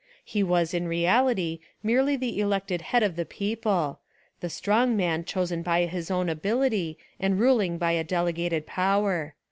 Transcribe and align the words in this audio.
He 0.25 0.41
was 0.41 0.73
in 0.73 0.87
reality 0.87 1.59
merely 1.83 2.15
the 2.15 2.39
elected 2.39 2.81
head 2.81 3.03
of 3.03 3.15
the 3.15 3.23
people,— 3.23 3.99
the 4.41 4.49
strong 4.49 4.97
man 4.97 5.23
chosen 5.23 5.61
by 5.61 5.85
his 5.85 6.09
own 6.09 6.27
ability 6.27 6.97
and 7.19 7.39
ruling 7.39 7.77
by 7.77 7.91
a 7.91 8.03
delegated 8.03 8.65
power. 8.65 9.35